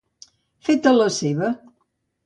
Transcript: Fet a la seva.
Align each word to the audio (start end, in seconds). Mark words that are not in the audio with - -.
Fet 0.69 0.89
a 0.93 0.95
la 0.97 1.11
seva. 1.19 1.55